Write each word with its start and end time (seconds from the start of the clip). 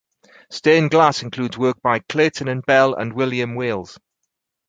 Stained 0.49 0.89
glass 0.89 1.21
includes 1.21 1.59
work 1.59 1.79
by 1.83 1.99
Clayton 1.99 2.47
and 2.47 2.65
Bell 2.65 2.95
and 2.95 3.13
William 3.13 3.53
Wailes. 3.53 3.99